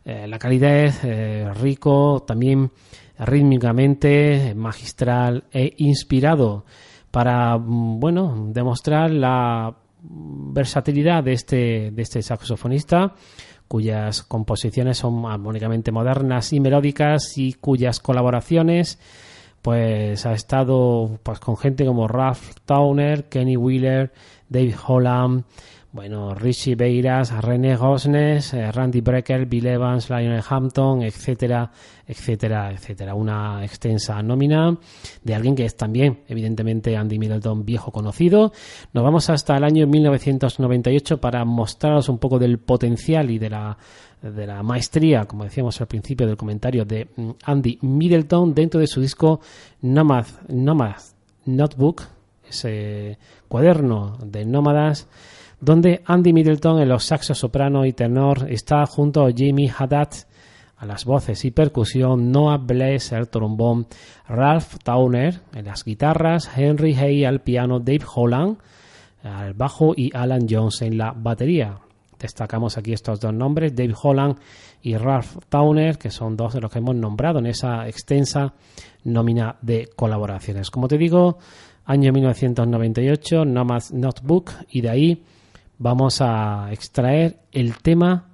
eh, 0.05 0.27
la 0.27 0.41
calidez, 0.41 1.05
eh, 1.05 1.49
rico, 1.63 2.25
también 2.27 2.73
rítmicamente, 3.21 4.53
magistral 4.57 5.45
e 5.53 5.73
inspirado 5.77 6.65
para, 7.13 7.57
mm, 7.57 8.01
bueno, 8.01 8.49
demostrar 8.49 9.13
la 9.13 9.77
versatilidad 10.03 11.23
de 11.23 11.35
este, 11.35 11.93
de 11.93 12.03
este 12.03 12.21
saxofonista 12.21 13.15
cuyas 13.71 14.25
composiciones 14.25 14.99
son 14.99 15.27
armónicamente 15.27 15.93
modernas 15.93 16.53
y 16.53 16.59
melódicas 16.59 17.39
y 17.39 17.53
cuyas 17.53 18.01
colaboraciones 18.01 18.99
pues 19.63 20.27
ha 20.27 20.33
estado 20.33 21.21
pues 21.23 21.39
con 21.39 21.57
gente 21.57 21.87
como 21.87 22.09
Ralph 22.09 22.57
Towner, 22.65 23.29
Kenny 23.29 23.57
Wheeler, 23.57 24.13
Dave 24.49 24.75
Holland, 24.85 25.45
bueno, 25.93 26.35
Richie 26.35 26.77
Beiras, 26.77 27.33
René 27.43 27.75
Gosnes, 27.75 28.55
eh, 28.55 28.71
Randy 28.71 29.01
Brecker, 29.01 29.47
Bill 29.47 29.67
Evans, 29.67 30.09
Lionel 30.09 30.43
Hampton, 30.49 31.03
etcétera, 31.03 31.69
etcétera, 32.07 32.71
etcétera. 32.71 33.15
Una 33.17 33.65
extensa 33.65 34.23
nómina 34.23 34.77
de 35.25 35.35
alguien 35.35 35.57
que 35.57 35.65
es 35.65 35.77
también, 35.77 36.21
evidentemente, 36.29 36.97
Andy 36.97 37.19
Middleton, 37.19 37.65
viejo 37.65 37.91
conocido. 37.91 38.53
Nos 38.93 39.03
vamos 39.03 39.31
hasta 39.31 39.57
el 39.57 39.65
año 39.65 39.87
1998 39.89 41.21
para 41.21 41.45
mostraros 41.45 42.09
un 42.09 42.19
poco 42.19 42.39
del 42.39 42.59
potencial 42.59 43.31
y 43.31 43.39
de 43.39 43.51
la 43.51 43.77
de 44.23 44.47
la 44.47 44.63
maestría, 44.63 45.25
como 45.25 45.45
decíamos 45.45 45.81
al 45.81 45.87
principio 45.87 46.27
del 46.27 46.37
comentario, 46.37 46.85
de 46.85 47.09
mm, 47.17 47.31
Andy 47.43 47.79
Middleton 47.81 48.55
dentro 48.55 48.79
de 48.79 48.87
su 48.87 49.01
disco 49.01 49.41
Nomad, 49.81 50.27
Nomad 50.49 50.97
Notebook, 51.47 52.03
ese 52.47 53.19
cuaderno 53.49 54.19
de 54.23 54.45
nómadas 54.45 55.09
donde 55.61 56.03
Andy 56.07 56.33
Middleton 56.33 56.81
en 56.81 56.89
los 56.89 57.05
saxos 57.05 57.39
soprano 57.39 57.85
y 57.85 57.93
tenor 57.93 58.51
está 58.51 58.85
junto 58.87 59.25
a 59.25 59.33
Jimmy 59.33 59.69
Haddad 59.69 60.09
a 60.77 60.87
las 60.87 61.05
voces 61.05 61.45
y 61.45 61.51
percusión, 61.51 62.33
Noah 62.33 62.57
Blaze 62.57 63.15
al 63.15 63.29
trombón, 63.29 63.87
Ralph 64.27 64.77
Towner 64.83 65.41
en 65.55 65.67
las 65.67 65.85
guitarras, 65.85 66.51
Henry 66.57 66.95
Hay 66.95 67.25
al 67.25 67.41
piano, 67.41 67.81
Dave 67.81 68.07
Holland 68.15 68.57
al 69.23 69.53
bajo 69.53 69.93
y 69.95 70.11
Alan 70.15 70.47
Jones 70.49 70.81
en 70.81 70.97
la 70.97 71.13
batería. 71.13 71.79
Destacamos 72.19 72.77
aquí 72.79 72.93
estos 72.93 73.21
dos 73.21 73.33
nombres, 73.33 73.75
Dave 73.75 73.95
Holland 74.01 74.37
y 74.83 74.97
Ralph 74.97 75.37
Towner, 75.49 75.99
que 75.99 76.11
son 76.11 76.37
dos 76.37 76.55
de 76.55 76.61
los 76.61 76.71
que 76.71 76.79
hemos 76.79 76.95
nombrado 76.95 77.39
en 77.39 77.47
esa 77.47 77.87
extensa 77.87 78.55
nómina 79.05 79.57
de 79.63 79.91
colaboraciones. 79.95 80.71
Como 80.71 80.89
te 80.89 80.99
digo, 80.99 81.39
año 81.85 82.13
1998, 82.13 83.45
Nomad 83.45 83.83
Notebook, 83.93 84.53
y 84.71 84.81
de 84.81 84.91
ahí 84.91 85.25
vamos 85.81 86.21
a 86.21 86.69
extraer 86.73 87.41
el 87.51 87.79
tema 87.79 88.29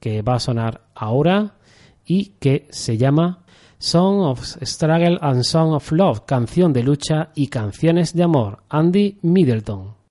que 0.00 0.22
va 0.22 0.36
a 0.36 0.40
sonar 0.40 0.82
ahora 0.94 1.56
y 2.06 2.36
que 2.38 2.68
se 2.70 2.96
llama 2.96 3.44
Song 3.78 4.20
of 4.20 4.40
Struggle 4.62 5.18
and 5.20 5.42
Song 5.42 5.72
of 5.74 5.90
Love, 5.92 6.24
canción 6.24 6.72
de 6.72 6.84
lucha 6.84 7.30
y 7.34 7.48
canciones 7.48 8.14
de 8.14 8.22
amor, 8.22 8.62
Andy 8.68 9.18
Middleton. 9.22 10.01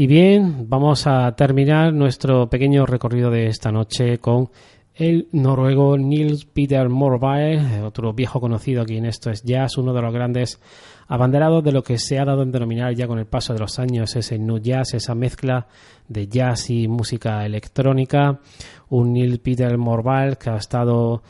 Y 0.00 0.06
bien, 0.06 0.64
vamos 0.70 1.06
a 1.06 1.30
terminar 1.36 1.92
nuestro 1.92 2.48
pequeño 2.48 2.86
recorrido 2.86 3.30
de 3.30 3.48
esta 3.48 3.70
noche 3.70 4.16
con 4.16 4.48
el 4.94 5.28
noruego 5.32 5.98
Nils 5.98 6.46
Peter 6.46 6.88
Morvile, 6.88 7.82
otro 7.82 8.14
viejo 8.14 8.40
conocido 8.40 8.80
aquí 8.80 8.96
en 8.96 9.04
esto 9.04 9.28
es 9.28 9.42
jazz, 9.42 9.76
uno 9.76 9.92
de 9.92 10.00
los 10.00 10.14
grandes 10.14 10.58
abanderados 11.06 11.62
de 11.62 11.72
lo 11.72 11.82
que 11.82 11.98
se 11.98 12.18
ha 12.18 12.24
dado 12.24 12.42
en 12.44 12.50
denominar 12.50 12.94
ya 12.94 13.06
con 13.06 13.18
el 13.18 13.26
paso 13.26 13.52
de 13.52 13.58
los 13.58 13.78
años 13.78 14.16
ese 14.16 14.38
new 14.38 14.56
jazz, 14.56 14.94
esa 14.94 15.14
mezcla 15.14 15.66
de 16.08 16.28
jazz 16.28 16.70
y 16.70 16.88
música 16.88 17.44
electrónica. 17.44 18.40
Un 18.88 19.12
Nils 19.12 19.38
Peter 19.40 19.76
Morvile 19.76 20.36
que 20.36 20.48
ha 20.48 20.56
estado 20.56 21.22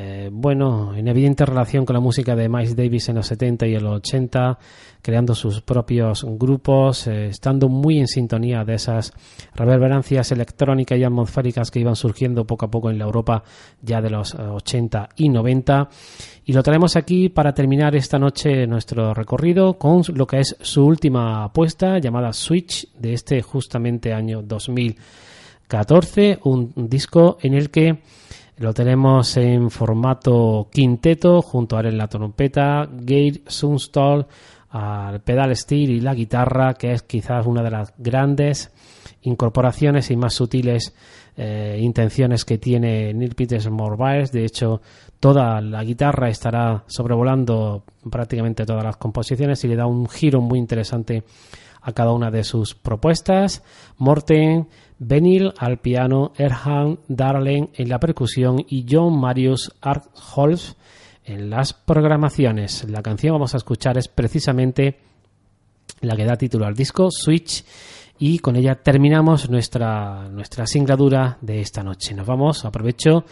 eh, 0.00 0.30
bueno, 0.30 0.94
en 0.94 1.08
evidente 1.08 1.44
relación 1.44 1.84
con 1.84 1.94
la 1.94 1.98
música 1.98 2.36
de 2.36 2.48
Miles 2.48 2.76
Davis 2.76 3.08
en 3.08 3.16
los 3.16 3.26
70 3.26 3.66
y 3.66 3.74
en 3.74 3.82
los 3.82 3.96
80, 3.96 4.56
creando 5.02 5.34
sus 5.34 5.60
propios 5.60 6.24
grupos, 6.24 7.08
eh, 7.08 7.26
estando 7.26 7.68
muy 7.68 7.98
en 7.98 8.06
sintonía 8.06 8.64
de 8.64 8.74
esas 8.74 9.12
reverberancias 9.56 10.30
electrónicas 10.30 10.96
y 10.96 11.02
atmosféricas 11.02 11.72
que 11.72 11.80
iban 11.80 11.96
surgiendo 11.96 12.46
poco 12.46 12.66
a 12.66 12.70
poco 12.70 12.90
en 12.90 12.98
la 12.98 13.06
Europa 13.06 13.42
ya 13.82 14.00
de 14.00 14.10
los 14.10 14.36
80 14.36 15.02
eh, 15.02 15.08
y 15.16 15.30
90. 15.30 15.88
Y 16.44 16.52
lo 16.52 16.62
traemos 16.62 16.94
aquí 16.94 17.28
para 17.28 17.52
terminar 17.52 17.96
esta 17.96 18.20
noche 18.20 18.68
nuestro 18.68 19.12
recorrido 19.14 19.78
con 19.78 20.04
lo 20.14 20.28
que 20.28 20.38
es 20.38 20.54
su 20.60 20.86
última 20.86 21.42
apuesta 21.42 21.98
llamada 21.98 22.32
Switch 22.32 22.88
de 22.92 23.14
este 23.14 23.42
justamente 23.42 24.12
año 24.12 24.42
2014, 24.42 26.38
un 26.44 26.72
disco 26.88 27.38
en 27.42 27.54
el 27.54 27.70
que 27.70 27.98
lo 28.58 28.74
tenemos 28.74 29.36
en 29.36 29.70
formato 29.70 30.68
quinteto 30.72 31.42
junto 31.42 31.76
a 31.76 31.80
él 31.80 31.96
la 31.96 32.08
trompeta, 32.08 32.88
Gate 32.90 33.42
Sunstall 33.46 34.26
al 34.70 35.20
pedal 35.20 35.56
steel 35.56 35.90
y 35.90 36.00
la 36.00 36.14
guitarra, 36.14 36.74
que 36.74 36.92
es 36.92 37.02
quizás 37.02 37.46
una 37.46 37.62
de 37.62 37.70
las 37.70 37.94
grandes 37.96 38.70
incorporaciones 39.22 40.10
y 40.10 40.16
más 40.16 40.34
sutiles 40.34 40.94
eh, 41.36 41.78
intenciones 41.80 42.44
que 42.44 42.58
tiene 42.58 43.14
Neil 43.14 43.34
Peters 43.34 43.70
Morbiles. 43.70 44.32
De 44.32 44.44
hecho, 44.44 44.80
toda 45.20 45.60
la 45.60 45.84
guitarra 45.84 46.28
estará 46.28 46.82
sobrevolando 46.86 47.84
prácticamente 48.10 48.66
todas 48.66 48.84
las 48.84 48.96
composiciones 48.96 49.62
y 49.64 49.68
le 49.68 49.76
da 49.76 49.86
un 49.86 50.08
giro 50.08 50.40
muy 50.40 50.58
interesante 50.58 51.22
a 51.88 51.92
cada 51.92 52.12
una 52.12 52.30
de 52.30 52.44
sus 52.44 52.74
propuestas. 52.74 53.62
Morten 53.96 54.68
Benil 54.98 55.52
al 55.58 55.78
piano, 55.78 56.32
Erhan 56.36 56.98
Darling 57.08 57.68
en 57.74 57.88
la 57.88 57.98
percusión 57.98 58.64
y 58.68 58.84
John 58.88 59.18
Marius 59.18 59.72
Artholf 59.80 60.74
en 61.24 61.48
las 61.48 61.72
programaciones. 61.72 62.84
La 62.88 63.02
canción 63.02 63.32
vamos 63.32 63.54
a 63.54 63.56
escuchar 63.56 63.96
es 63.96 64.08
precisamente 64.08 64.98
la 66.00 66.14
que 66.14 66.24
da 66.24 66.36
título 66.36 66.66
al 66.66 66.74
disco, 66.74 67.08
Switch, 67.10 67.64
y 68.18 68.38
con 68.40 68.56
ella 68.56 68.74
terminamos 68.74 69.48
nuestra, 69.48 70.28
nuestra 70.28 70.66
singladura 70.66 71.38
de 71.40 71.60
esta 71.60 71.82
noche. 71.82 72.14
Nos 72.14 72.26
vamos, 72.26 72.64
aprovecho, 72.64 73.24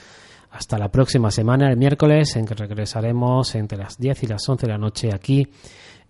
hasta 0.52 0.78
la 0.78 0.90
próxima 0.90 1.30
semana, 1.30 1.70
el 1.70 1.76
miércoles, 1.76 2.36
en 2.36 2.46
que 2.46 2.54
regresaremos 2.54 3.54
entre 3.54 3.78
las 3.78 3.98
10 3.98 4.22
y 4.22 4.26
las 4.28 4.48
11 4.48 4.66
de 4.66 4.72
la 4.72 4.78
noche 4.78 5.11
aquí 5.12 5.46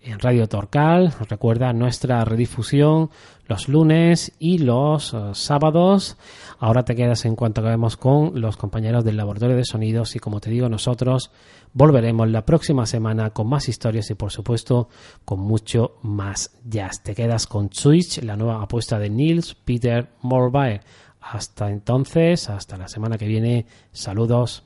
en 0.01 0.19
Radio 0.19 0.47
Torcal. 0.47 1.13
Recuerda 1.29 1.73
nuestra 1.73 2.23
redifusión 2.25 3.09
los 3.47 3.69
lunes 3.69 4.33
y 4.39 4.59
los 4.59 5.13
eh, 5.13 5.17
sábados. 5.33 6.17
Ahora 6.59 6.83
te 6.83 6.95
quedas 6.95 7.25
en 7.25 7.35
cuanto 7.35 7.61
acabemos 7.61 7.97
con 7.97 8.39
los 8.39 8.57
compañeros 8.57 9.03
del 9.03 9.17
laboratorio 9.17 9.55
de 9.55 9.65
sonidos 9.65 10.15
y 10.15 10.19
como 10.19 10.39
te 10.39 10.49
digo 10.49 10.69
nosotros 10.69 11.31
volveremos 11.73 12.29
la 12.29 12.45
próxima 12.45 12.85
semana 12.85 13.29
con 13.31 13.47
más 13.47 13.69
historias 13.69 14.09
y 14.09 14.15
por 14.15 14.31
supuesto 14.31 14.89
con 15.25 15.39
mucho 15.39 15.97
más 16.01 16.57
jazz. 16.65 17.01
Te 17.03 17.15
quedas 17.15 17.47
con 17.47 17.69
Switch, 17.71 18.21
la 18.23 18.35
nueva 18.35 18.61
apuesta 18.61 18.99
de 18.99 19.09
Nils 19.09 19.55
Peter 19.55 20.09
Morbae. 20.21 20.81
Hasta 21.21 21.69
entonces, 21.69 22.49
hasta 22.49 22.77
la 22.77 22.87
semana 22.87 23.17
que 23.17 23.27
viene. 23.27 23.65
Saludos. 23.91 24.63